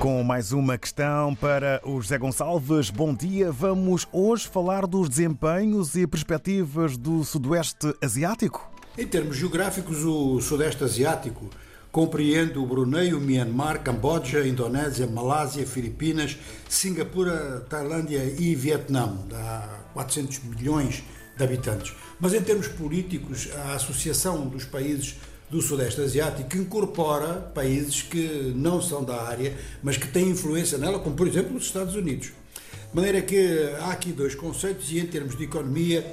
[0.00, 2.88] Com mais uma questão para o José Gonçalves.
[2.88, 3.50] Bom dia.
[3.50, 8.70] Vamos hoje falar dos desempenhos e perspectivas do Sudoeste Asiático?
[8.96, 11.50] Em termos geográficos, o Sudeste Asiático
[11.90, 16.38] compreende o Brunei, o Myanmar, Camboja, Indonésia, Malásia, Filipinas,
[16.68, 19.16] Singapura, Tailândia e Vietnã.
[19.28, 21.02] Dá 400 milhões
[21.36, 21.92] de habitantes.
[22.20, 25.16] Mas em termos políticos, a Associação dos Países
[25.50, 30.76] do Sudeste Asiático que incorpora países que não são da área, mas que têm influência
[30.78, 32.28] nela, como por exemplo os Estados Unidos.
[32.90, 36.06] De maneira que há aqui dois conceitos e em termos de economia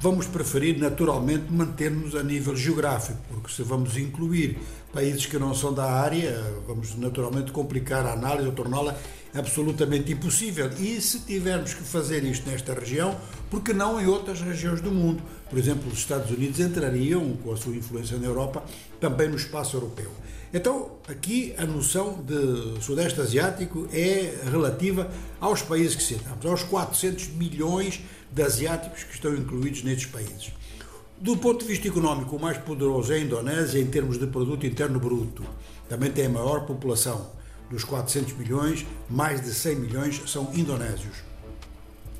[0.00, 4.58] vamos preferir naturalmente manter-nos a nível geográfico, porque se vamos incluir
[4.92, 8.96] países que não são da área, vamos naturalmente complicar a análise ou torná-la
[9.34, 10.70] absolutamente impossível.
[10.78, 13.18] E se tivermos que fazer isto nesta região,
[13.50, 15.22] por que não em outras regiões do mundo?
[15.48, 18.62] Por exemplo, os Estados Unidos entrariam, com a sua influência na Europa,
[19.00, 20.10] também no espaço europeu.
[20.54, 27.28] Então, aqui a noção de Sudeste Asiático é relativa aos países que citamos, aos 400
[27.28, 30.52] milhões de asiáticos que estão incluídos nestes países.
[31.18, 34.66] Do ponto de vista económico, o mais poderoso é a Indonésia em termos de produto
[34.66, 35.42] interno bruto.
[35.88, 37.30] Também tem a maior população.
[37.72, 41.24] Dos 400 milhões, mais de 100 milhões são indonésios.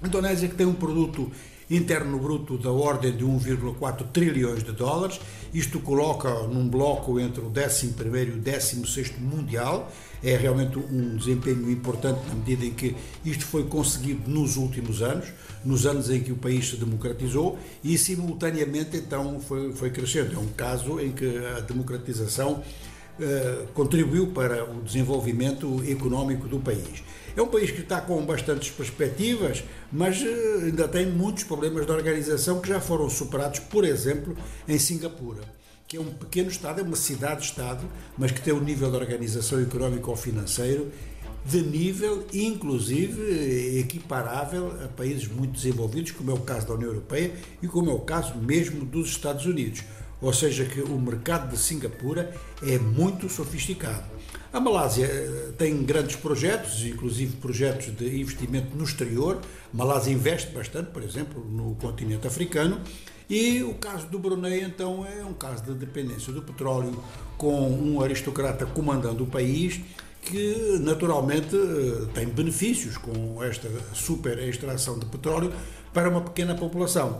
[0.03, 1.31] A Indonésia que tem um produto
[1.71, 5.21] interno bruto da ordem de 1,4 trilhões de dólares.
[5.53, 9.93] Isto coloca num bloco entre o 11 e o 16 mundial.
[10.23, 15.29] É realmente um desempenho importante na medida em que isto foi conseguido nos últimos anos,
[15.63, 20.35] nos anos em que o país se democratizou e simultaneamente então foi, foi crescendo.
[20.35, 21.27] É um caso em que
[21.59, 22.63] a democratização
[23.75, 27.03] contribuiu para o desenvolvimento económico do país.
[27.35, 31.93] É um país que está com bastantes perspectivas, mas eh, ainda tem muitos problemas de
[31.93, 34.37] organização que já foram superados, por exemplo,
[34.69, 35.41] em Singapura,
[35.89, 39.61] que é um pequeno Estado, é uma cidade-Estado, mas que tem um nível de organização
[39.63, 40.93] económico ou financeiro
[41.45, 47.33] de nível, inclusive, equiparável a países muito desenvolvidos, como é o caso da União Europeia
[47.61, 49.83] e como é o caso mesmo dos Estados Unidos
[50.23, 54.05] ou seja, que o mercado de Singapura é muito sofisticado.
[54.53, 59.41] A Malásia eh, tem grandes projetos, inclusive projetos de investimento no exterior.
[59.73, 62.81] A Malásia investe bastante, por exemplo, no continente africano.
[63.29, 67.03] E o caso do Brunei, então, é um caso de dependência do petróleo,
[67.37, 69.81] com um aristocrata comandando o país,
[70.21, 75.53] que naturalmente eh, tem benefícios com esta super extração de petróleo
[75.93, 77.19] para uma pequena população.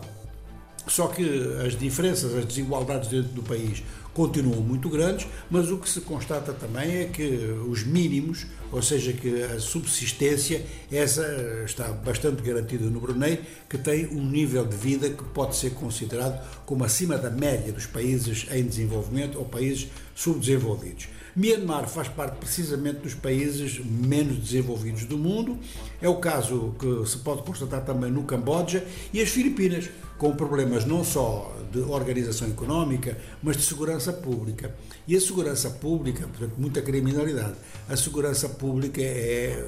[0.87, 1.23] Só que
[1.65, 3.83] as diferenças, as desigualdades dentro do país
[4.13, 7.23] continuam muito grandes, mas o que se constata também é que
[7.67, 11.25] os mínimos, ou seja, que a subsistência, essa
[11.65, 16.39] está bastante garantida no Brunei, que tem um nível de vida que pode ser considerado
[16.65, 21.07] como acima da média dos países em desenvolvimento ou países subdesenvolvidos.
[21.35, 25.57] Myanmar faz parte precisamente dos países menos desenvolvidos do mundo,
[25.99, 29.89] é o caso que se pode constatar também no Camboja e as Filipinas,
[30.23, 34.73] com problemas não só de organização económica, mas de segurança pública.
[35.05, 37.55] E a segurança pública, portanto, muita criminalidade.
[37.89, 39.61] A segurança pública é,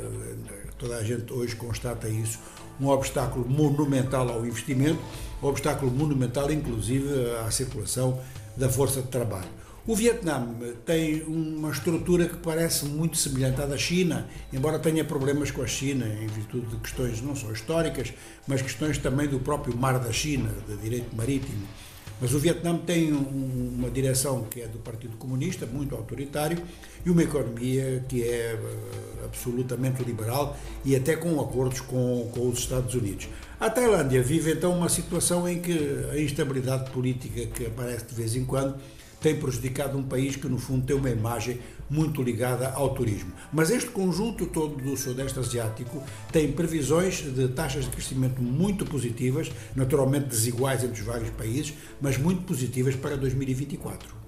[0.78, 2.40] toda a gente hoje constata isso,
[2.80, 5.02] um obstáculo monumental ao investimento,
[5.44, 7.06] um obstáculo monumental, inclusive,
[7.46, 8.18] à circulação
[8.56, 9.50] da força de trabalho.
[9.88, 10.48] O Vietnã
[10.84, 15.68] tem uma estrutura que parece muito semelhante à da China, embora tenha problemas com a
[15.68, 18.12] China em virtude de questões não só históricas,
[18.48, 21.68] mas questões também do próprio mar da China, de direito marítimo.
[22.20, 26.58] Mas o Vietnã tem uma direção que é do Partido Comunista, muito autoritário,
[27.06, 28.58] e uma economia que é eh,
[29.24, 33.28] absolutamente liberal e até com acordos com, com os Estados Unidos.
[33.60, 35.78] A Tailândia vive então uma situação em que
[36.12, 38.80] a instabilidade política que aparece de vez em quando
[39.26, 41.60] tem prejudicado um país que, no fundo, tem uma imagem
[41.90, 43.32] muito ligada ao turismo.
[43.52, 49.52] Mas este conjunto todo do Sudeste Asiático tem previsões de taxas de crescimento muito positivas,
[49.76, 54.25] naturalmente desiguais entre os vários países, mas muito positivas para 2024.